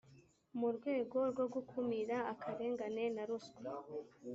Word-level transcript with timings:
mu 0.59 0.69
rwego 0.75 1.17
rwo 1.31 1.45
gukumira 1.53 2.17
akarengane 2.33 3.03
na 3.15 3.23
ruswa, 3.29 3.69